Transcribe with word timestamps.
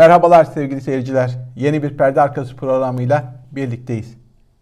Merhabalar 0.00 0.44
sevgili 0.44 0.80
seyirciler. 0.80 1.38
Yeni 1.56 1.82
bir 1.82 1.96
perde 1.96 2.20
arkası 2.20 2.56
programıyla 2.56 3.34
birlikteyiz. 3.52 4.14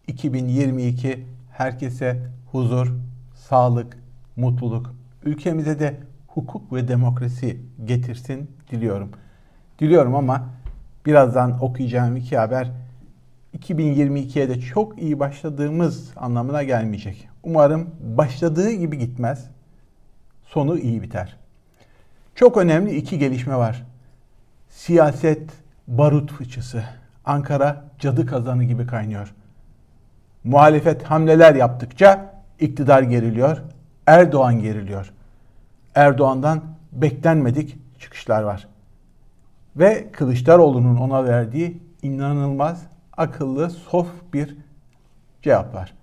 2022 0.06 1.24
herkese 1.52 2.16
huzur, 2.52 2.92
sağlık, 3.34 3.98
mutluluk, 4.36 4.94
ülkemize 5.24 5.78
de 5.78 5.96
hukuk 6.28 6.72
ve 6.72 6.88
demokrasi 6.88 7.60
getirsin 7.84 8.50
diliyorum. 8.70 9.10
Diliyorum 9.78 10.14
ama 10.14 10.48
birazdan 11.06 11.64
okuyacağım 11.64 12.16
iki 12.16 12.38
haber 12.38 12.70
2022'ye 13.58 14.48
de 14.48 14.60
çok 14.60 15.02
iyi 15.02 15.20
başladığımız 15.20 16.10
anlamına 16.16 16.62
gelmeyecek. 16.62 17.28
Umarım 17.42 17.90
başladığı 18.00 18.70
gibi 18.70 18.98
gitmez. 18.98 19.50
Sonu 20.46 20.78
iyi 20.78 21.02
biter. 21.02 21.36
Çok 22.34 22.56
önemli 22.56 22.96
iki 22.96 23.18
gelişme 23.18 23.56
var. 23.56 23.87
Siyaset 24.70 25.50
barut 25.88 26.32
fıçısı. 26.32 26.84
Ankara 27.24 27.84
cadı 27.98 28.26
kazanı 28.26 28.64
gibi 28.64 28.86
kaynıyor. 28.86 29.34
Muhalefet 30.44 31.02
hamleler 31.02 31.54
yaptıkça 31.54 32.34
iktidar 32.60 33.02
geriliyor, 33.02 33.62
Erdoğan 34.06 34.60
geriliyor. 34.60 35.12
Erdoğan'dan 35.94 36.62
beklenmedik 36.92 37.76
çıkışlar 37.98 38.42
var. 38.42 38.68
Ve 39.76 40.12
Kılıçdaroğlu'nun 40.12 40.96
ona 40.96 41.24
verdiği 41.24 41.82
inanılmaz 42.02 42.82
akıllı, 43.16 43.70
sof 43.70 44.08
bir 44.32 44.56
cevap 45.42 45.74
var. 45.74 45.94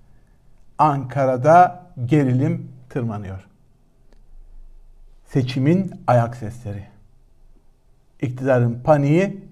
Ankara'da 0.78 1.86
gerilim 2.06 2.72
tırmanıyor. 2.90 3.48
Seçimin 5.26 5.92
ayak 6.08 6.36
sesleri. 6.36 6.95
İktidarın 8.26 8.80
paniği 8.84 9.44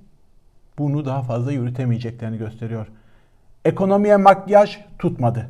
bunu 0.77 1.05
daha 1.05 1.21
fazla 1.21 1.51
yürütemeyeceklerini 1.51 2.37
gösteriyor. 2.37 2.87
Ekonomiye 3.65 4.17
makyaj 4.17 4.79
tutmadı. 4.99 5.49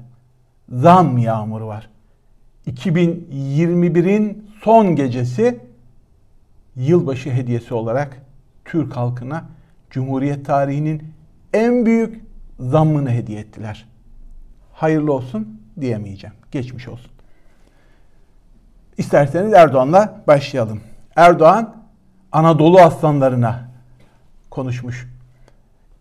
Zam 0.69 1.17
yağmuru 1.17 1.67
var. 1.67 1.89
2021'in 2.67 4.49
son 4.63 4.95
gecesi 4.95 5.59
yılbaşı 6.75 7.31
hediyesi 7.31 7.73
olarak 7.73 8.21
Türk 8.65 8.97
halkına 8.97 9.45
Cumhuriyet 9.89 10.45
tarihinin 10.45 11.13
en 11.53 11.85
büyük 11.85 12.23
zammını 12.59 13.11
hediye 13.11 13.39
ettiler. 13.39 13.85
Hayırlı 14.73 15.13
olsun 15.13 15.61
diyemeyeceğim. 15.81 16.35
Geçmiş 16.51 16.87
olsun. 16.87 17.11
İsterseniz 18.97 19.53
Erdoğan'la 19.53 20.23
başlayalım. 20.27 20.81
Erdoğan 21.15 21.82
Anadolu 22.33 22.79
aslanlarına 22.79 23.69
konuşmuş. 24.49 25.09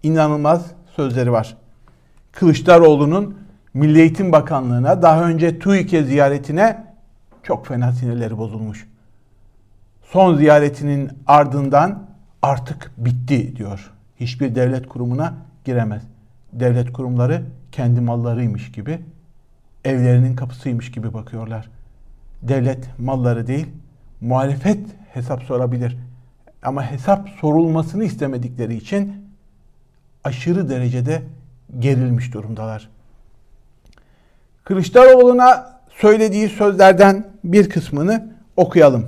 İnanılmaz 0.03 0.67
sözleri 0.97 1.33
var. 1.33 1.57
Kılıçdaroğlu'nun 2.33 3.39
Milli 3.75 4.01
Eğitim 4.01 4.33
Bakanlığı'na 4.33 5.03
daha 5.03 5.25
önce 5.25 5.59
TÜİK'e 5.59 6.05
ziyaretine 6.05 6.85
çok 7.43 7.67
fena 7.67 7.93
sinirleri 7.93 8.39
bozulmuş. 8.39 8.89
Son 10.03 10.37
ziyaretinin 10.37 11.11
ardından 11.27 12.07
artık 12.43 12.91
bitti 12.97 13.57
diyor. 13.57 13.91
Hiçbir 14.21 14.55
devlet 14.55 14.89
kurumuna 14.89 15.35
giremez. 15.65 16.03
Devlet 16.53 16.93
kurumları 16.93 17.43
kendi 17.73 18.01
mallarıymış 18.01 18.73
gibi, 18.73 19.01
evlerinin 19.85 20.37
kapısıymış 20.37 20.91
gibi 20.91 21.15
bakıyorlar. 21.15 21.71
Devlet 22.43 22.99
malları 22.99 23.47
değil, 23.47 23.67
muhalefet 24.21 24.81
hesap 25.15 25.43
sorabilir. 25.43 25.97
Ama 26.63 26.91
hesap 26.91 27.29
sorulmasını 27.41 28.05
istemedikleri 28.05 28.75
için 28.75 29.13
aşırı 30.25 30.71
derecede 30.71 31.23
gerilmiş 31.79 32.35
durumdalar. 32.35 32.89
Kılıçdaroğlu'na 34.65 35.81
söylediği 35.91 36.49
sözlerden 36.49 37.27
bir 37.45 37.71
kısmını 37.71 38.29
okuyalım. 38.57 39.07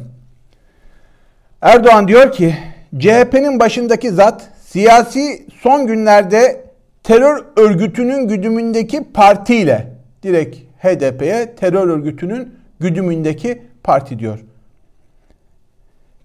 Erdoğan 1.62 2.08
diyor 2.08 2.32
ki 2.32 2.56
CHP'nin 2.98 3.60
başındaki 3.60 4.10
zat 4.10 4.50
siyasi 4.60 5.46
son 5.60 5.86
günlerde 5.86 6.64
terör 7.02 7.44
örgütünün 7.56 8.28
güdümündeki 8.28 9.04
partiyle 9.12 9.92
direkt 10.22 10.56
HDP'ye 10.78 11.54
terör 11.56 11.88
örgütünün 11.88 12.54
güdümündeki 12.80 13.62
parti 13.82 14.18
diyor. 14.18 14.44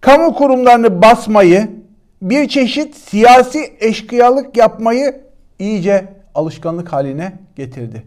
Kamu 0.01 0.33
kurumlarını 0.35 1.01
basmayı, 1.01 1.71
bir 2.21 2.47
çeşit 2.47 2.95
siyasi 2.95 3.73
eşkıyalık 3.79 4.57
yapmayı 4.57 5.21
iyice 5.59 6.13
alışkanlık 6.35 6.93
haline 6.93 7.33
getirdi. 7.55 8.03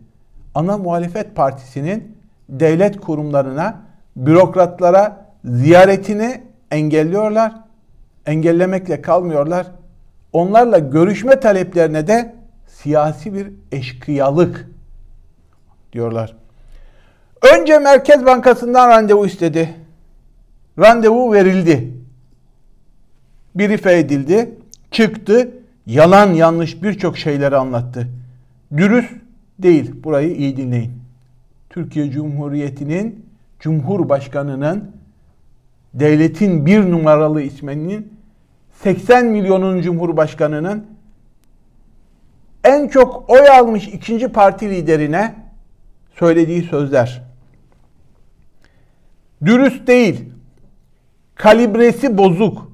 Ana 0.54 0.78
muhalefet 0.78 1.36
partisinin 1.36 2.16
devlet 2.48 3.00
kurumlarına, 3.00 3.80
bürokratlara 4.16 5.26
ziyaretini 5.44 6.42
engelliyorlar. 6.70 7.52
Engellemekle 8.26 9.02
kalmıyorlar. 9.02 9.66
Onlarla 10.32 10.78
görüşme 10.78 11.40
taleplerine 11.40 12.06
de 12.06 12.34
siyasi 12.68 13.34
bir 13.34 13.52
eşkıyalık 13.72 14.68
diyorlar. 15.92 16.36
Önce 17.54 17.78
Merkez 17.78 18.26
Bankası'ndan 18.26 18.88
randevu 18.88 19.26
istedi. 19.26 19.74
Randevu 20.78 21.32
verildi. 21.32 21.92
Birife 23.54 23.98
edildi. 23.98 24.54
Çıktı. 24.90 25.50
Yalan 25.86 26.32
yanlış 26.32 26.82
birçok 26.82 27.18
şeyleri 27.18 27.56
anlattı. 27.56 28.08
Dürüst 28.76 29.12
değil. 29.58 30.04
Burayı 30.04 30.36
iyi 30.36 30.56
dinleyin. 30.56 30.92
Türkiye 31.70 32.10
Cumhuriyeti'nin 32.10 33.26
Cumhurbaşkanı'nın 33.60 34.96
devletin 35.94 36.66
bir 36.66 36.90
numaralı 36.90 37.42
isminin 37.42 38.12
80 38.82 39.26
milyonun 39.26 39.82
Cumhurbaşkanı'nın 39.82 40.86
en 42.64 42.88
çok 42.88 43.30
oy 43.30 43.48
almış 43.48 43.88
ikinci 43.88 44.28
parti 44.28 44.70
liderine 44.70 45.34
söylediği 46.18 46.62
sözler. 46.62 47.22
Dürüst 49.44 49.86
değil, 49.86 50.24
kalibresi 51.34 52.18
bozuk, 52.18 52.72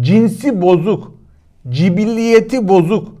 cinsi 0.00 0.62
bozuk, 0.62 1.12
cibilliyeti 1.68 2.68
bozuk. 2.68 3.18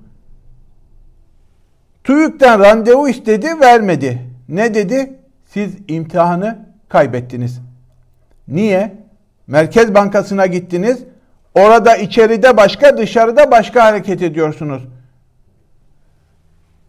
TÜİK'ten 2.04 2.60
randevu 2.60 3.08
istedi, 3.08 3.60
vermedi. 3.60 4.22
Ne 4.48 4.74
dedi? 4.74 5.14
Siz 5.46 5.76
imtihanı 5.88 6.58
kaybettiniz. 6.88 7.60
Niye? 8.48 8.96
Merkez 9.46 9.94
Bankası'na 9.94 10.46
gittiniz. 10.46 11.04
Orada 11.54 11.96
içeride 11.96 12.56
başka, 12.56 12.98
dışarıda 12.98 13.50
başka 13.50 13.84
hareket 13.84 14.22
ediyorsunuz. 14.22 14.82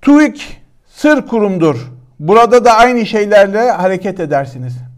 TÜİK 0.01 0.61
sır 0.87 1.27
kurumdur. 1.27 1.91
Burada 2.19 2.65
da 2.65 2.73
aynı 2.73 3.05
şeylerle 3.05 3.71
hareket 3.71 4.19
edersiniz. 4.19 4.88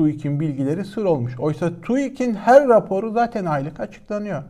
TÜİK'in 0.00 0.40
bilgileri 0.40 0.84
sır 0.84 1.04
olmuş. 1.04 1.38
Oysa 1.38 1.70
TÜİK'in 1.82 2.34
her 2.34 2.68
raporu 2.68 3.12
zaten 3.12 3.44
aylık 3.44 3.80
açıklanıyor. 3.80 4.42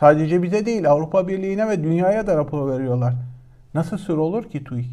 Sadece 0.00 0.42
bize 0.42 0.66
değil 0.66 0.90
Avrupa 0.90 1.28
Birliği'ne 1.28 1.68
ve 1.68 1.84
dünyaya 1.84 2.26
da 2.26 2.36
rapor 2.36 2.72
veriyorlar. 2.72 3.14
Nasıl 3.74 3.98
sır 3.98 4.16
olur 4.16 4.44
ki 4.44 4.64
TÜİK? 4.64 4.86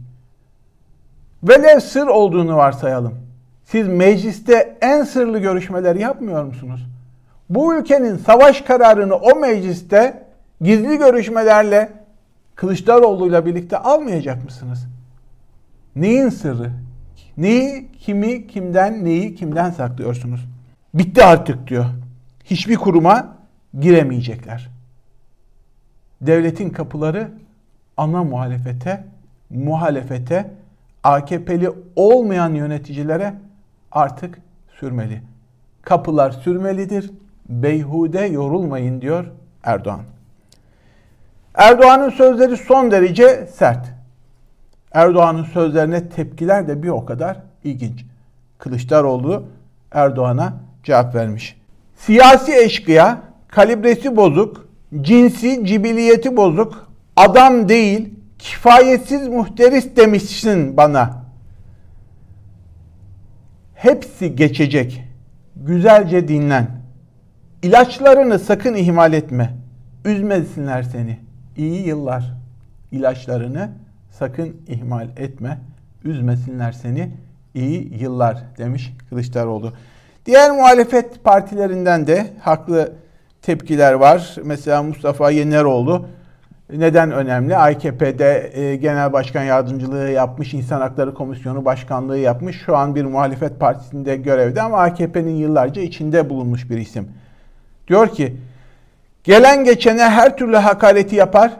Velev 1.43 1.79
sır 1.79 2.07
olduğunu 2.07 2.55
varsayalım. 2.55 3.15
Siz 3.65 3.87
mecliste 3.87 4.77
en 4.81 5.03
sırlı 5.03 5.39
görüşmeleri 5.39 6.01
yapmıyor 6.01 6.43
musunuz? 6.43 6.87
Bu 7.49 7.75
ülkenin 7.75 8.17
savaş 8.17 8.61
kararını 8.61 9.15
o 9.15 9.35
mecliste 9.35 10.23
gizli 10.61 10.97
görüşmelerle 10.97 11.89
Kılıçdaroğlu'yla 12.55 13.45
birlikte 13.45 13.77
almayacak 13.77 14.43
mısınız? 14.43 14.87
Neyin 15.95 16.29
sırrı? 16.29 16.71
Neyi, 17.39 17.91
kimi, 17.99 18.47
kimden, 18.47 19.05
neyi, 19.05 19.35
kimden 19.35 19.71
saklıyorsunuz? 19.71 20.45
Bitti 20.93 21.23
artık 21.23 21.67
diyor. 21.67 21.85
Hiçbir 22.45 22.75
kuruma 22.75 23.37
giremeyecekler. 23.79 24.69
Devletin 26.21 26.69
kapıları 26.69 27.31
ana 27.97 28.23
muhalefete, 28.23 29.03
muhalefete, 29.49 30.51
AKP'li 31.03 31.71
olmayan 31.95 32.53
yöneticilere 32.53 33.33
artık 33.91 34.39
sürmeli. 34.79 35.21
Kapılar 35.81 36.31
sürmelidir. 36.31 37.11
Beyhude 37.49 38.21
yorulmayın 38.21 39.01
diyor 39.01 39.25
Erdoğan. 39.63 40.01
Erdoğan'ın 41.55 42.09
sözleri 42.09 42.57
son 42.57 42.91
derece 42.91 43.47
sert. 43.53 43.98
Erdoğan'ın 44.91 45.43
sözlerine 45.43 46.09
tepkiler 46.09 46.67
de 46.67 46.83
bir 46.83 46.89
o 46.89 47.05
kadar 47.05 47.37
ilginç. 47.63 48.05
Kılıçdaroğlu 48.57 49.43
Erdoğan'a 49.91 50.53
cevap 50.83 51.15
vermiş. 51.15 51.57
Siyasi 51.95 52.55
eşkıya, 52.55 53.21
kalibresi 53.47 54.15
bozuk, 54.15 54.67
cinsi, 55.01 55.65
cibiliyeti 55.65 56.37
bozuk, 56.37 56.89
adam 57.15 57.69
değil, 57.69 58.13
kifayetsiz 58.39 59.27
muhteris 59.27 59.95
demişsin 59.95 60.77
bana. 60.77 61.23
Hepsi 63.75 64.35
geçecek. 64.35 65.03
Güzelce 65.55 66.27
dinlen. 66.27 66.67
İlaçlarını 67.63 68.39
sakın 68.39 68.75
ihmal 68.75 69.13
etme. 69.13 69.53
Üzmesinler 70.05 70.83
seni. 70.83 71.19
İyi 71.57 71.87
yıllar. 71.87 72.33
İlaçlarını 72.91 73.69
sakın 74.11 74.57
ihmal 74.67 75.07
etme. 75.17 75.59
Üzmesinler 76.03 76.71
seni. 76.71 77.11
İyi 77.53 78.01
yıllar 78.01 78.37
demiş 78.57 78.93
Kılıçdaroğlu. 79.09 79.73
Diğer 80.25 80.51
muhalefet 80.51 81.23
partilerinden 81.23 82.07
de 82.07 82.27
haklı 82.41 82.93
tepkiler 83.41 83.93
var. 83.93 84.35
Mesela 84.43 84.83
Mustafa 84.83 85.31
Yeneroğlu 85.31 86.05
neden 86.73 87.11
önemli? 87.11 87.57
AKP'de 87.57 88.51
e, 88.53 88.75
genel 88.75 89.13
başkan 89.13 89.43
yardımcılığı 89.43 90.09
yapmış, 90.09 90.53
İnsan 90.53 90.81
Hakları 90.81 91.13
Komisyonu 91.13 91.65
başkanlığı 91.65 92.17
yapmış. 92.17 92.61
Şu 92.65 92.77
an 92.77 92.95
bir 92.95 93.05
muhalefet 93.05 93.59
partisinde 93.59 94.15
görevde 94.15 94.61
ama 94.61 94.77
AKP'nin 94.77 95.35
yıllarca 95.35 95.81
içinde 95.81 96.29
bulunmuş 96.29 96.69
bir 96.69 96.77
isim. 96.77 97.07
Diyor 97.87 98.07
ki, 98.07 98.37
gelen 99.23 99.63
geçene 99.63 100.03
her 100.03 100.37
türlü 100.37 100.55
hakareti 100.55 101.15
yapar, 101.15 101.51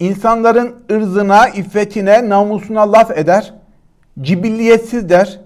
insanların 0.00 0.74
ırzına, 0.90 1.48
iffetine, 1.48 2.28
namusuna 2.28 2.92
laf 2.92 3.10
eder, 3.10 3.54
cibilliyetsiz 4.20 5.08
der. 5.08 5.40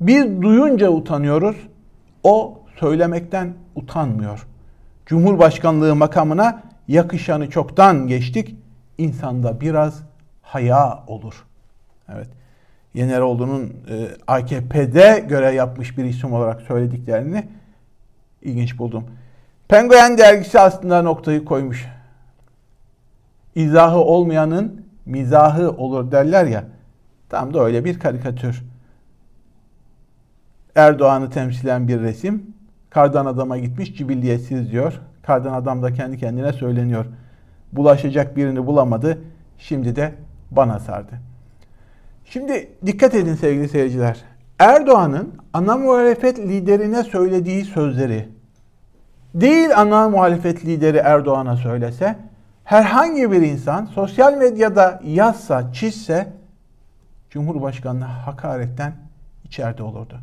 Biz 0.00 0.42
duyunca 0.42 0.88
utanıyoruz, 0.88 1.56
o 2.22 2.62
söylemekten 2.80 3.54
utanmıyor. 3.74 4.46
Cumhurbaşkanlığı 5.06 5.96
makamına 5.96 6.62
yakışanı 6.88 7.50
çoktan 7.50 8.06
geçtik. 8.06 8.56
İnsanda 8.98 9.60
biraz 9.60 10.02
haya 10.42 11.04
olur. 11.06 11.44
Evet. 12.14 12.28
Yeneroğlu'nun 12.94 13.64
e, 13.64 14.08
AKP'de 14.26 15.24
göre 15.28 15.50
yapmış 15.50 15.98
bir 15.98 16.04
isim 16.04 16.32
olarak 16.32 16.60
söylediklerini 16.62 17.48
ilginç 18.42 18.78
buldum. 18.78 19.04
Penguen 19.68 20.18
dergisi 20.18 20.60
aslında 20.60 21.02
noktayı 21.02 21.44
koymuş. 21.44 21.86
İzahı 23.58 23.98
olmayanın 23.98 24.86
mizahı 25.06 25.70
olur 25.70 26.12
derler 26.12 26.44
ya. 26.44 26.64
Tam 27.28 27.54
da 27.54 27.64
öyle 27.64 27.84
bir 27.84 27.98
karikatür. 27.98 28.64
Erdoğan'ı 30.74 31.30
temsilen 31.30 31.88
bir 31.88 32.00
resim. 32.00 32.54
Kardan 32.90 33.26
adama 33.26 33.58
gitmiş 33.58 33.96
cibilliyetsiz 33.96 34.72
diyor. 34.72 35.00
Kardan 35.22 35.52
adam 35.52 35.82
da 35.82 35.92
kendi 35.92 36.18
kendine 36.18 36.52
söyleniyor. 36.52 37.06
Bulaşacak 37.72 38.36
birini 38.36 38.66
bulamadı. 38.66 39.18
Şimdi 39.58 39.96
de 39.96 40.14
bana 40.50 40.78
sardı. 40.78 41.12
Şimdi 42.24 42.68
dikkat 42.86 43.14
edin 43.14 43.34
sevgili 43.34 43.68
seyirciler. 43.68 44.24
Erdoğan'ın 44.58 45.34
ana 45.52 45.76
muhalefet 45.76 46.38
liderine 46.38 47.02
söylediği 47.02 47.64
sözleri 47.64 48.28
değil 49.34 49.80
ana 49.80 50.08
muhalefet 50.08 50.64
lideri 50.64 50.96
Erdoğan'a 50.96 51.56
söylese 51.56 52.27
herhangi 52.68 53.32
bir 53.32 53.42
insan 53.42 53.84
sosyal 53.84 54.34
medyada 54.34 55.00
yazsa, 55.04 55.72
çizse 55.72 56.32
Cumhurbaşkanı'na 57.30 58.26
hakaretten 58.26 58.96
içeride 59.44 59.82
olurdu. 59.82 60.20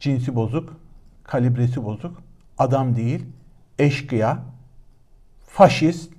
Cinsi 0.00 0.34
bozuk, 0.34 0.76
kalibresi 1.24 1.84
bozuk, 1.84 2.22
adam 2.58 2.96
değil, 2.96 3.26
eşkıya, 3.78 4.38
faşist, 5.46 6.12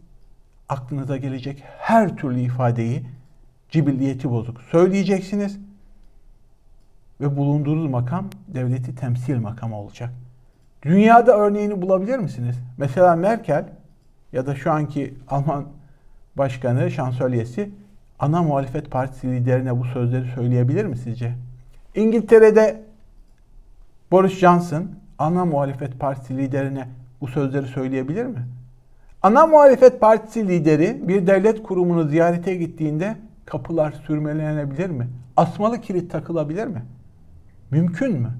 aklınıza 0.69 1.17
gelecek 1.17 1.63
her 1.77 2.17
türlü 2.17 2.39
ifadeyi 2.39 3.05
cibilliyeti 3.69 4.29
bozuk 4.29 4.61
söyleyeceksiniz 4.61 5.59
ve 7.21 7.37
bulunduğunuz 7.37 7.89
makam 7.89 8.29
devleti 8.47 8.95
temsil 8.95 9.37
makamı 9.37 9.75
olacak. 9.75 10.13
Dünyada 10.83 11.37
örneğini 11.37 11.81
bulabilir 11.81 12.17
misiniz? 12.17 12.55
Mesela 12.77 13.15
Merkel 13.15 13.76
ya 14.33 14.45
da 14.45 14.55
şu 14.55 14.71
anki 14.71 15.13
Alman 15.27 15.65
başkanı, 16.37 16.91
şansölyesi 16.91 17.69
ana 18.19 18.43
muhalefet 18.43 18.91
partisi 18.91 19.27
liderine 19.27 19.79
bu 19.79 19.85
sözleri 19.85 20.25
söyleyebilir 20.35 20.85
mi 20.85 20.97
sizce? 20.97 21.33
İngiltere'de 21.95 22.81
Boris 24.11 24.39
Johnson 24.39 24.87
ana 25.17 25.45
muhalefet 25.45 25.99
partisi 25.99 26.37
liderine 26.37 26.87
bu 27.21 27.27
sözleri 27.27 27.67
söyleyebilir 27.67 28.25
mi? 28.25 28.47
Ana 29.21 29.47
muhalefet 29.47 30.01
partisi 30.01 30.47
lideri 30.47 31.07
bir 31.07 31.27
devlet 31.27 31.63
kurumunu 31.63 32.07
ziyarete 32.07 32.55
gittiğinde 32.55 33.17
kapılar 33.45 33.91
sürmelenebilir 33.91 34.89
mi? 34.89 35.07
Asmalı 35.37 35.81
kilit 35.81 36.11
takılabilir 36.11 36.67
mi? 36.67 36.85
Mümkün 37.71 38.13
mü? 38.21 38.31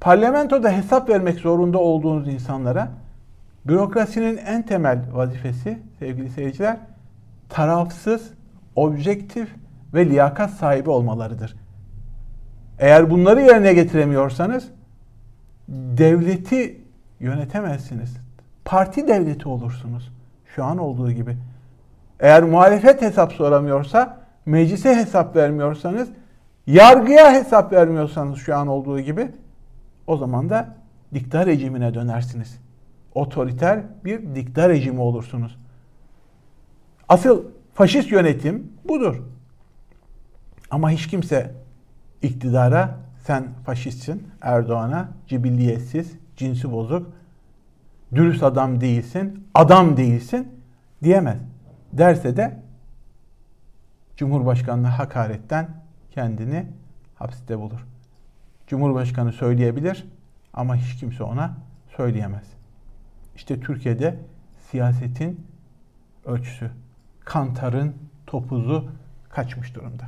Parlamentoda 0.00 0.70
hesap 0.72 1.08
vermek 1.08 1.38
zorunda 1.38 1.78
olduğunuz 1.78 2.28
insanlara 2.28 2.90
bürokrasinin 3.66 4.36
en 4.36 4.62
temel 4.62 4.98
vazifesi 5.12 5.78
sevgili 5.98 6.30
seyirciler 6.30 6.76
tarafsız, 7.48 8.30
objektif 8.76 9.48
ve 9.94 10.06
liyakat 10.06 10.50
sahibi 10.50 10.90
olmalarıdır. 10.90 11.56
Eğer 12.78 13.10
bunları 13.10 13.40
yerine 13.40 13.74
getiremiyorsanız 13.74 14.68
devleti 15.68 16.80
yönetemezsiniz. 17.20 18.16
Parti 18.64 19.08
devleti 19.08 19.48
olursunuz. 19.48 20.12
Şu 20.54 20.64
an 20.64 20.78
olduğu 20.78 21.12
gibi. 21.12 21.36
Eğer 22.20 22.42
muhalefet 22.42 23.02
hesap 23.02 23.32
soramıyorsa, 23.32 24.18
meclise 24.46 24.96
hesap 24.96 25.36
vermiyorsanız, 25.36 26.08
yargıya 26.66 27.32
hesap 27.32 27.72
vermiyorsanız 27.72 28.38
şu 28.38 28.56
an 28.56 28.66
olduğu 28.66 29.00
gibi 29.00 29.28
o 30.06 30.16
zaman 30.16 30.50
da 30.50 30.68
dikta 31.14 31.46
rejimine 31.46 31.94
dönersiniz. 31.94 32.58
Otoriter 33.14 33.82
bir 34.04 34.34
dikta 34.34 34.68
rejimi 34.68 35.00
olursunuz. 35.00 35.58
Asıl 37.08 37.44
faşist 37.74 38.10
yönetim 38.12 38.72
budur. 38.84 39.22
Ama 40.70 40.90
hiç 40.90 41.06
kimse 41.06 41.54
iktidara 42.22 42.98
sen 43.26 43.48
faşistsin 43.66 44.28
Erdoğan'a 44.40 45.08
cibilliyetsiz, 45.26 46.12
cinsi 46.36 46.72
bozuk, 46.72 47.12
dürüst 48.14 48.42
adam 48.42 48.80
değilsin, 48.80 49.46
adam 49.54 49.96
değilsin 49.96 50.48
diyemez. 51.02 51.38
Derse 51.92 52.36
de 52.36 52.62
Cumhurbaşkanı'na 54.16 54.98
hakaretten 54.98 55.68
kendini 56.10 56.66
hapiste 57.14 57.58
bulur. 57.58 57.86
Cumhurbaşkanı 58.66 59.32
söyleyebilir 59.32 60.06
ama 60.54 60.76
hiç 60.76 60.96
kimse 60.96 61.22
ona 61.24 61.54
söyleyemez. 61.96 62.61
İşte 63.36 63.60
Türkiye'de 63.60 64.16
siyasetin 64.70 65.40
ölçüsü, 66.26 66.70
kantarın 67.24 67.94
topuzu 68.26 68.84
kaçmış 69.28 69.74
durumda. 69.74 70.04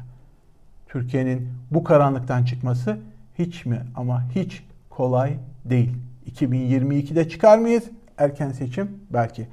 Türkiye'nin 0.89 1.49
bu 1.71 1.85
karanlıktan 1.85 2.45
çıkması 2.45 2.99
hiç 3.39 3.67
mi 3.67 3.81
ama 3.97 4.23
hiç 4.35 4.63
kolay 4.91 5.37
değil. 5.65 5.93
2022'de 6.31 7.29
çıkar 7.29 7.59
mıyız? 7.59 7.85
Erken 8.19 8.51
seçim 8.51 8.91
belki. 9.11 9.47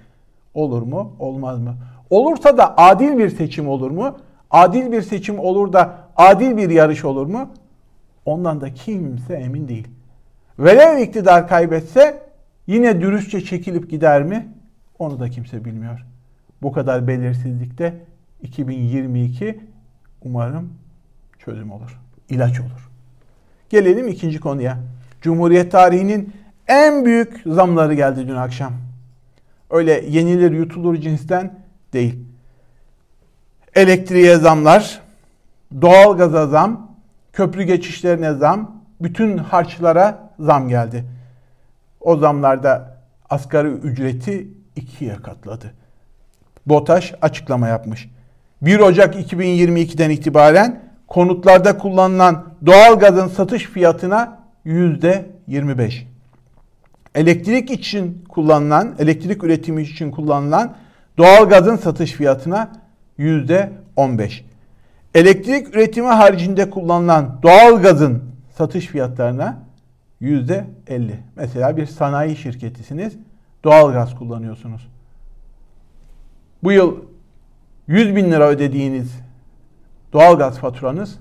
Olur 0.53 0.81
mu? 0.81 1.15
Olmaz 1.19 1.59
mı? 1.59 1.75
Olursa 2.09 2.57
da 2.57 2.77
adil 2.77 3.17
bir 3.17 3.29
seçim 3.29 3.67
olur 3.67 3.91
mu? 3.91 4.17
Adil 4.51 4.91
bir 4.91 5.01
seçim 5.01 5.39
olur 5.39 5.73
da 5.73 5.97
adil 6.15 6.57
bir 6.57 6.69
yarış 6.69 7.05
olur 7.05 7.25
mu? 7.25 7.49
Ondan 8.25 8.61
da 8.61 8.73
kimse 8.73 9.33
emin 9.33 9.67
değil. 9.67 9.87
Velev 10.59 10.97
iktidar 10.97 11.47
kaybetse 11.47 12.20
yine 12.67 13.01
dürüstçe 13.01 13.41
çekilip 13.41 13.89
gider 13.89 14.23
mi? 14.23 14.47
Onu 14.99 15.19
da 15.19 15.29
kimse 15.29 15.65
bilmiyor. 15.65 16.05
Bu 16.61 16.71
kadar 16.71 17.07
belirsizlikte 17.07 17.93
2022 18.41 19.59
umarım 20.21 20.73
çözüm 21.39 21.71
olur. 21.71 21.99
ilaç 22.29 22.59
olur. 22.59 22.89
Gelelim 23.69 24.07
ikinci 24.07 24.39
konuya. 24.39 24.77
Cumhuriyet 25.21 25.71
tarihinin 25.71 26.33
en 26.67 27.05
büyük 27.05 27.41
zamları 27.45 27.93
geldi 27.93 28.27
dün 28.27 28.35
akşam. 28.35 28.73
Öyle 29.69 30.05
yenilir 30.09 30.51
yutulur 30.51 30.95
cinsten 30.95 31.59
değil. 31.93 32.19
Elektriğe 33.75 34.35
zamlar, 34.35 35.01
doğalgaza 35.81 36.47
zam, 36.47 36.97
köprü 37.33 37.63
geçişlerine 37.63 38.33
zam, 38.33 38.81
bütün 39.01 39.37
harçlara 39.37 40.29
zam 40.39 40.69
geldi. 40.69 41.05
O 42.01 42.17
zamlarda 42.17 42.97
asgari 43.29 43.67
ücreti 43.67 44.47
ikiye 44.75 45.15
katladı. 45.15 45.73
BOTAŞ 46.65 47.13
açıklama 47.21 47.67
yapmış. 47.67 48.09
1 48.61 48.79
Ocak 48.79 49.15
2022'den 49.15 50.09
itibaren 50.09 50.83
konutlarda 51.07 51.77
kullanılan 51.77 52.45
doğal 52.65 52.99
gazın 52.99 53.27
satış 53.27 53.63
fiyatına 53.63 54.39
yüzde 54.65 55.25
25. 55.47 56.07
elektrik 57.15 57.71
için 57.71 58.25
kullanılan, 58.29 58.95
elektrik 58.99 59.43
üretimi 59.43 59.81
için 59.81 60.11
kullanılan 60.11 60.75
doğalgazın 61.17 61.75
satış 61.75 62.11
fiyatına 62.11 62.71
yüzde 63.17 63.71
15. 63.95 64.45
Elektrik 65.15 65.75
üretimi 65.75 66.07
haricinde 66.07 66.69
kullanılan 66.69 67.39
doğalgazın 67.43 68.23
satış 68.57 68.85
fiyatlarına 68.85 69.57
yüzde 70.21 70.65
50. 70.87 71.19
Mesela 71.35 71.77
bir 71.77 71.85
sanayi 71.85 72.35
şirketisiniz, 72.35 73.17
doğalgaz 73.63 74.15
kullanıyorsunuz. 74.15 74.87
Bu 76.63 76.71
yıl 76.71 76.95
100 77.87 78.15
bin 78.15 78.31
lira 78.31 78.47
ödediğiniz 78.47 79.19
doğalgaz 80.13 80.57
faturanız 80.57 81.19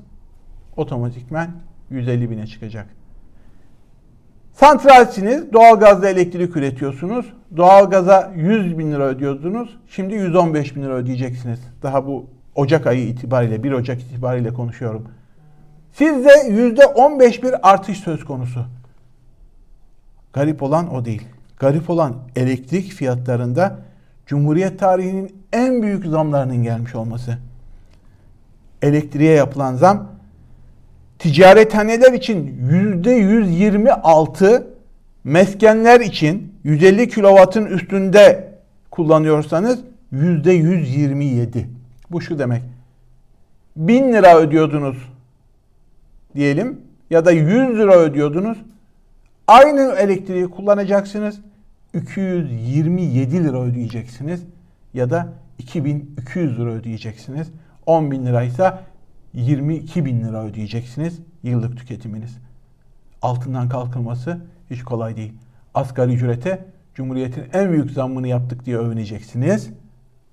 otomatikmen 0.76 1.50
150 1.90 2.30
bine 2.30 2.46
çıkacak. 2.46 2.86
Santralsiniz, 4.52 5.52
doğalgazla 5.52 6.08
elektrik 6.08 6.56
üretiyorsunuz. 6.56 7.32
Doğalgaza 7.56 8.32
100 8.36 8.78
bin 8.78 8.92
lira 8.92 9.04
ödüyordunuz. 9.04 9.78
Şimdi 9.88 10.14
115 10.14 10.76
bin 10.76 10.82
lira 10.82 10.92
ödeyeceksiniz. 10.92 11.60
Daha 11.82 12.06
bu 12.06 12.26
Ocak 12.54 12.86
ayı 12.86 13.08
itibariyle, 13.08 13.62
1 13.62 13.72
Ocak 13.72 14.02
itibariyle 14.02 14.54
konuşuyorum. 14.54 15.08
Sizde 15.92 16.28
%15 16.28 17.42
bir 17.42 17.70
artış 17.70 17.98
söz 17.98 18.24
konusu. 18.24 18.66
Garip 20.32 20.62
olan 20.62 20.94
o 20.94 21.04
değil. 21.04 21.22
Garip 21.58 21.90
olan 21.90 22.16
elektrik 22.36 22.92
fiyatlarında 22.92 23.78
Cumhuriyet 24.26 24.78
tarihinin 24.78 25.36
en 25.52 25.82
büyük 25.82 26.06
zamlarının 26.06 26.62
gelmiş 26.62 26.94
olması. 26.94 27.38
Elektriğe 28.82 29.32
yapılan 29.32 29.74
zam 29.74 30.08
ticarethaneler 31.18 32.12
için 32.12 32.60
%126, 33.04 34.62
meskenler 35.24 36.00
için 36.00 36.54
150 36.64 37.08
kilovatın 37.08 37.66
üstünde 37.66 38.54
kullanıyorsanız 38.90 39.78
%127. 40.12 41.64
Bu 42.10 42.20
şu 42.20 42.38
demek. 42.38 42.62
1000 43.76 44.12
lira 44.12 44.36
ödüyordunuz 44.38 44.96
diyelim 46.34 46.80
ya 47.10 47.24
da 47.24 47.32
100 47.32 47.48
lira 47.78 47.96
ödüyordunuz. 47.96 48.58
Aynı 49.46 49.94
elektriği 49.98 50.46
kullanacaksınız. 50.46 51.40
227 51.94 53.44
lira 53.44 53.60
ödeyeceksiniz 53.60 54.44
ya 54.94 55.10
da 55.10 55.32
2200 55.58 56.58
lira 56.58 56.70
ödeyeceksiniz. 56.70 57.50
10 57.86 58.10
bin 58.10 58.26
liraysa 58.26 58.84
22 59.34 60.04
bin 60.04 60.24
lira 60.24 60.44
ödeyeceksiniz 60.44 61.20
yıllık 61.42 61.78
tüketiminiz. 61.78 62.38
Altından 63.22 63.68
kalkılması 63.68 64.38
hiç 64.70 64.82
kolay 64.82 65.16
değil. 65.16 65.32
Asgari 65.74 66.12
ücrete 66.12 66.64
Cumhuriyet'in 66.94 67.44
en 67.52 67.72
büyük 67.72 67.90
zammını 67.90 68.28
yaptık 68.28 68.66
diye 68.66 68.78
övüneceksiniz. 68.78 69.70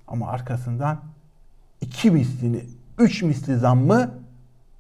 Ama 0.08 0.28
arkasından 0.28 1.00
iki 1.82 2.12
mislini, 2.12 2.62
üç 3.00 3.24
misli 3.24 3.58
zammı 3.58 4.12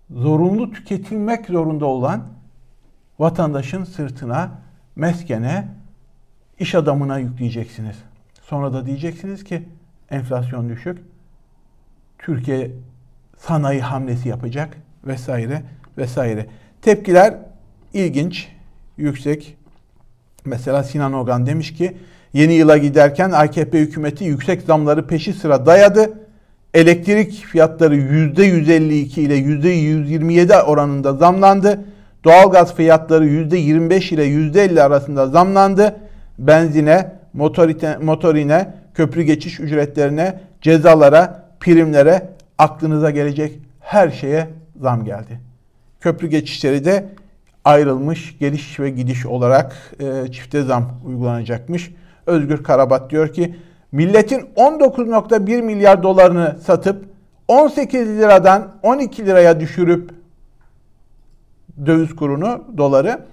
zorunlu 0.09 0.71
tüketilmek 0.71 1.45
zorunda 1.45 1.85
olan 1.85 2.23
vatandaşın 3.19 3.83
sırtına, 3.83 4.51
meskene, 4.95 5.67
iş 6.59 6.75
adamına 6.75 7.19
yükleyeceksiniz. 7.19 7.95
Sonra 8.41 8.73
da 8.73 8.85
diyeceksiniz 8.85 9.43
ki 9.43 9.63
enflasyon 10.09 10.69
düşük. 10.69 10.99
Türkiye 12.19 12.71
sanayi 13.37 13.81
hamlesi 13.81 14.29
yapacak 14.29 14.77
vesaire 15.07 15.61
vesaire. 15.97 16.45
Tepkiler 16.81 17.35
ilginç, 17.93 18.47
yüksek. 18.97 19.57
Mesela 20.45 20.83
Sinan 20.83 21.13
Ogan 21.13 21.45
demiş 21.45 21.73
ki 21.73 21.97
yeni 22.33 22.53
yıla 22.53 22.77
giderken 22.77 23.31
AKP 23.31 23.79
hükümeti 23.79 24.23
yüksek 24.23 24.61
zamları 24.61 25.07
peşi 25.07 25.33
sıra 25.33 25.65
dayadı. 25.65 26.19
Elektrik 26.73 27.33
fiyatları 27.33 27.95
%152 27.95 29.19
ile 29.19 29.37
%127 29.37 30.61
oranında 30.61 31.13
zamlandı. 31.13 31.85
Doğalgaz 32.23 32.75
fiyatları 32.75 33.25
%25 33.25 34.13
ile 34.13 34.25
%50 34.25 34.81
arasında 34.81 35.27
zamlandı. 35.27 35.95
Benzine, 36.39 37.11
motorine, 37.33 37.97
motorine, 37.97 38.73
köprü 38.93 39.23
geçiş 39.23 39.59
ücretlerine, 39.59 40.39
cezalara, 40.61 41.43
primlere 41.59 42.29
aklınıza 42.57 43.09
gelecek 43.09 43.59
her 43.79 44.09
şeye 44.09 44.47
zam 44.81 45.05
geldi. 45.05 45.39
Köprü 46.01 46.27
geçişleri 46.27 46.85
de 46.85 47.05
ayrılmış 47.65 48.37
geliş 48.39 48.79
ve 48.79 48.89
gidiş 48.89 49.25
olarak 49.25 49.75
e, 49.99 50.31
çifte 50.31 50.63
zam 50.63 50.91
uygulanacakmış. 51.05 51.91
Özgür 52.25 52.63
Karabat 52.63 53.09
diyor 53.09 53.33
ki 53.33 53.55
milletin 53.91 54.45
19.1 54.55 55.61
milyar 55.61 56.03
dolarını 56.03 56.55
satıp 56.65 57.05
18 57.47 58.07
liradan 58.07 58.67
12 58.83 59.25
liraya 59.25 59.59
düşürüp 59.59 60.11
döviz 61.85 62.15
kurunu, 62.15 62.63
doları 62.77 63.25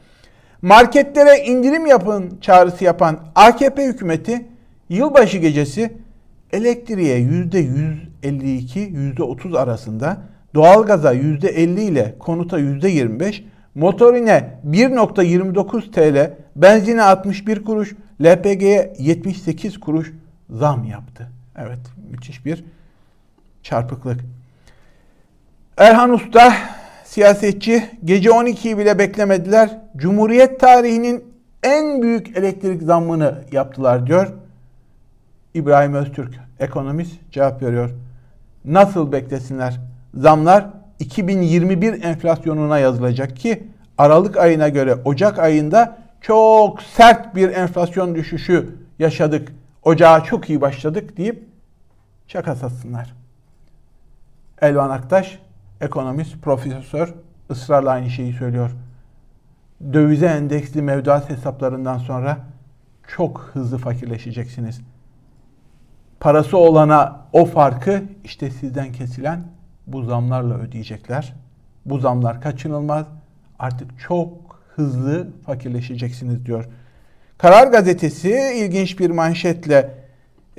marketlere 0.63 1.45
indirim 1.45 1.87
yapın 1.87 2.39
çağrısı 2.41 2.85
yapan 2.85 3.19
AKP 3.35 3.85
hükümeti 3.85 4.47
yılbaşı 4.89 5.39
gecesi 5.39 5.93
elektriğe 6.53 7.21
%152, 7.21 9.15
%30 9.17 9.59
arasında, 9.59 10.17
doğalgaza 10.55 11.15
%50 11.15 11.81
ile 11.81 12.15
konuta 12.19 12.61
%25, 12.61 13.45
motorine 13.75 14.59
1.29 14.67 15.91
TL, 15.93 16.35
benzine 16.57 17.03
61 17.03 17.65
kuruş, 17.65 17.95
LPG'ye 18.23 18.95
78 18.99 19.81
kuruş 19.81 20.13
zam 20.51 20.85
yaptı. 20.85 21.31
Evet, 21.59 21.79
müthiş 22.11 22.47
bir 22.47 22.65
çarpıklık. 23.63 24.21
Erhan 25.77 26.11
Usta, 26.11 26.53
siyasetçi, 27.15 27.91
gece 28.05 28.29
12'yi 28.29 28.79
bile 28.79 28.99
beklemediler. 28.99 29.81
Cumhuriyet 29.97 30.61
tarihinin 30.61 31.25
en 31.63 32.03
büyük 32.03 32.37
elektrik 32.37 32.83
zammını 32.83 33.45
yaptılar 33.53 34.07
diyor. 34.07 34.33
İbrahim 35.55 35.95
Öztürk, 35.95 36.35
ekonomist 36.61 37.31
cevap 37.31 37.63
veriyor. 37.63 37.91
Nasıl 38.65 39.13
beklesinler? 39.13 39.81
Zamlar 40.15 40.67
2021 40.99 42.03
enflasyonuna 42.03 42.79
yazılacak 42.79 43.37
ki 43.37 43.69
Aralık 43.99 44.37
ayına 44.37 44.69
göre 44.69 44.95
Ocak 45.05 45.39
ayında 45.39 45.99
çok 46.21 46.83
sert 46.83 47.35
bir 47.35 47.49
enflasyon 47.49 48.15
düşüşü 48.15 48.69
yaşadık. 48.99 49.53
Ocağa 49.83 50.25
çok 50.25 50.51
iyi 50.51 50.61
başladık 50.61 51.17
deyip 51.17 51.43
şaka 52.29 52.57
satsınlar. 52.57 53.15
Elvan 54.61 54.91
Aktaş, 54.91 55.39
ekonomist, 55.85 56.43
profesör 56.43 57.15
ısrarla 57.51 57.91
aynı 57.91 58.11
şeyi 58.11 58.33
söylüyor. 58.33 58.71
Dövize 59.93 60.27
endeksli 60.27 60.83
mevduat 60.83 61.31
hesaplarından 61.31 61.99
sonra 61.99 62.39
çok 63.09 63.51
hızlı 63.53 63.79
fakirleşeceksiniz 63.79 64.81
parası 66.25 66.57
olana 66.59 67.21
o 67.33 67.45
farkı 67.45 68.03
işte 68.25 68.51
sizden 68.51 68.93
kesilen 68.93 69.43
bu 69.87 70.03
zamlarla 70.03 70.55
ödeyecekler. 70.59 71.35
Bu 71.87 71.99
zamlar 71.99 72.41
kaçınılmaz. 72.41 73.07
Artık 73.59 74.01
çok 74.01 74.61
hızlı 74.75 75.29
fakirleşeceksiniz 75.47 76.47
diyor. 76.47 76.65
Karar 77.39 77.67
Gazetesi 77.67 78.53
ilginç 78.55 79.01
bir 79.01 79.11
manşetle 79.11 79.95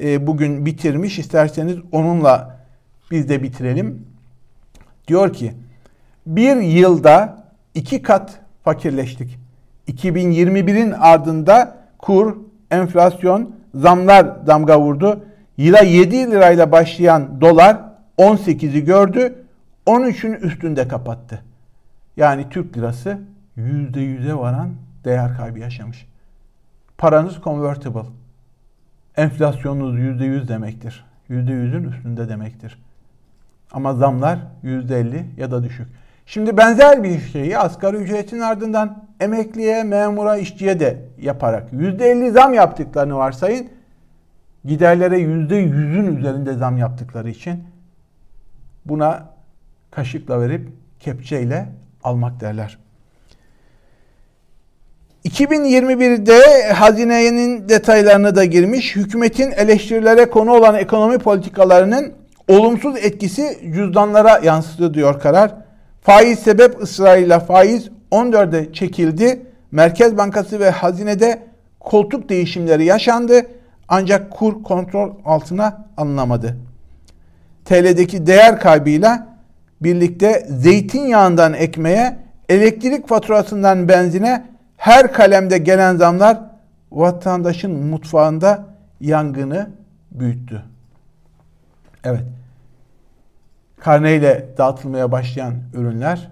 e, 0.01 0.27
bugün 0.27 0.65
bitirmiş. 0.65 1.19
İsterseniz 1.19 1.77
onunla 1.91 2.59
biz 3.11 3.29
de 3.29 3.43
bitirelim. 3.43 4.07
Diyor 5.07 5.33
ki 5.33 5.53
bir 6.25 6.55
yılda 6.55 7.43
iki 7.73 8.01
kat 8.01 8.39
fakirleştik. 8.63 9.39
2021'in 9.87 10.91
ardında 10.91 11.77
kur, 11.97 12.37
enflasyon, 12.71 13.55
zamlar 13.75 14.47
damga 14.47 14.81
vurdu. 14.81 15.23
Yıla 15.57 15.79
7 15.81 16.31
lirayla 16.31 16.71
başlayan 16.71 17.41
dolar 17.41 17.77
18'i 18.17 18.85
gördü. 18.85 19.35
13'ün 19.87 20.33
üstünde 20.33 20.87
kapattı. 20.87 21.43
Yani 22.17 22.49
Türk 22.49 22.77
lirası 22.77 23.19
%100'e 23.57 24.37
varan 24.37 24.69
değer 25.03 25.37
kaybı 25.37 25.59
yaşamış. 25.59 26.07
Paranız 26.97 27.35
convertible. 27.43 28.05
Enflasyonunuz 29.17 29.99
%100 29.99 30.47
demektir. 30.47 31.05
%100'ün 31.29 31.83
üstünde 31.83 32.29
demektir. 32.29 32.84
Ama 33.71 33.93
zamlar 33.93 34.39
%50 34.63 35.23
ya 35.37 35.51
da 35.51 35.63
düşük. 35.63 35.87
Şimdi 36.25 36.57
benzer 36.57 37.03
bir 37.03 37.19
şeyi 37.19 37.57
asgari 37.57 37.97
ücretin 37.97 38.39
ardından 38.39 39.05
emekliye, 39.19 39.83
memura, 39.83 40.37
işçiye 40.37 40.79
de 40.79 40.97
yaparak 41.21 41.73
%50 41.73 42.31
zam 42.31 42.53
yaptıklarını 42.53 43.15
varsayın 43.15 43.69
giderlere 44.65 45.19
yüzde 45.19 45.55
yüzün 45.55 46.15
üzerinde 46.15 46.53
zam 46.53 46.77
yaptıkları 46.77 47.29
için 47.29 47.63
buna 48.85 49.29
kaşıkla 49.91 50.41
verip 50.41 50.69
kepçeyle 50.99 51.69
almak 52.03 52.39
derler. 52.39 52.77
2021'de 55.25 56.71
hazinenin 56.73 57.69
detaylarına 57.69 58.35
da 58.35 58.45
girmiş. 58.45 58.95
Hükümetin 58.95 59.51
eleştirilere 59.51 60.29
konu 60.29 60.51
olan 60.51 60.75
ekonomi 60.75 61.17
politikalarının 61.17 62.13
olumsuz 62.47 62.97
etkisi 62.97 63.59
cüzdanlara 63.73 64.39
yansıdı 64.43 64.93
diyor 64.93 65.19
karar. 65.19 65.55
Faiz 66.01 66.39
sebep 66.39 66.81
ısrarıyla 66.81 67.39
faiz 67.39 67.89
14'e 68.11 68.73
çekildi. 68.73 69.45
Merkez 69.71 70.17
Bankası 70.17 70.59
ve 70.59 70.69
hazinede 70.69 71.43
koltuk 71.79 72.29
değişimleri 72.29 72.85
yaşandı. 72.85 73.41
Ancak 73.87 74.31
kur 74.31 74.63
kontrol 74.63 75.11
altına 75.25 75.85
alınamadı. 75.97 76.57
TL'deki 77.65 78.27
değer 78.27 78.59
kaybıyla 78.59 79.27
birlikte 79.81 80.45
zeytinyağından 80.49 81.53
ekmeğe, 81.53 82.17
elektrik 82.49 83.07
faturasından 83.07 83.89
benzine 83.89 84.45
her 84.77 85.13
kalemde 85.13 85.57
gelen 85.57 85.97
zamlar 85.97 86.39
vatandaşın 86.91 87.71
mutfağında 87.71 88.65
yangını 89.01 89.69
büyüttü. 90.11 90.74
Evet. 92.05 92.23
Karneyle 93.79 94.49
dağıtılmaya 94.57 95.11
başlayan 95.11 95.53
ürünler, 95.73 96.31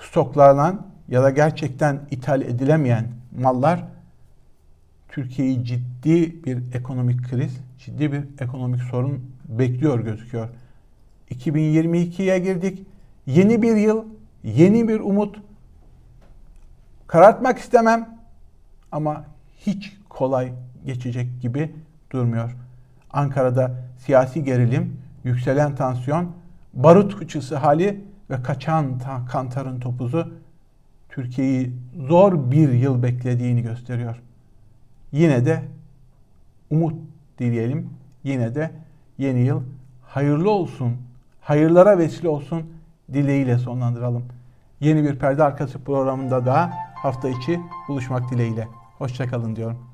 stoklanan 0.00 0.86
ya 1.08 1.22
da 1.22 1.30
gerçekten 1.30 2.00
ithal 2.10 2.42
edilemeyen 2.42 3.08
mallar 3.38 3.84
Türkiye'yi 5.08 5.64
ciddi 5.64 6.44
bir 6.44 6.74
ekonomik 6.74 7.30
kriz, 7.30 7.60
ciddi 7.78 8.12
bir 8.12 8.22
ekonomik 8.40 8.82
sorun 8.82 9.30
bekliyor 9.48 10.00
gözüküyor. 10.00 10.48
2022'ye 11.30 12.38
girdik. 12.38 12.86
Yeni 13.26 13.62
bir 13.62 13.76
yıl, 13.76 14.04
yeni 14.44 14.88
bir 14.88 15.00
umut. 15.00 15.36
Karartmak 17.06 17.58
istemem 17.58 18.18
ama 18.92 19.24
hiç 19.58 19.96
kolay 20.08 20.52
geçecek 20.86 21.40
gibi 21.40 21.74
durmuyor. 22.10 22.56
Ankara'da 23.12 23.74
siyasi 23.98 24.44
gerilim, 24.44 24.96
yükselen 25.24 25.74
tansiyon, 25.74 26.32
barut 26.74 27.16
fıçısı 27.16 27.56
hali 27.56 28.04
ve 28.30 28.42
kaçan 28.42 29.00
kantarın 29.28 29.80
topuzu 29.80 30.32
Türkiye'yi 31.08 31.72
zor 32.08 32.50
bir 32.50 32.72
yıl 32.72 33.02
beklediğini 33.02 33.62
gösteriyor. 33.62 34.22
Yine 35.12 35.46
de 35.46 35.62
umut 36.70 36.94
dileyelim. 37.38 37.90
Yine 38.24 38.54
de 38.54 38.70
yeni 39.18 39.40
yıl 39.40 39.62
hayırlı 40.02 40.50
olsun, 40.50 40.96
hayırlara 41.40 41.98
vesile 41.98 42.28
olsun 42.28 42.62
dileğiyle 43.12 43.58
sonlandıralım. 43.58 44.24
Yeni 44.80 45.04
bir 45.04 45.18
perde 45.18 45.44
arkası 45.44 45.84
programında 45.84 46.46
da 46.46 46.70
hafta 46.94 47.28
içi 47.28 47.60
buluşmak 47.88 48.30
dileğiyle. 48.30 48.68
Hoşçakalın 48.98 49.56
diyorum. 49.56 49.89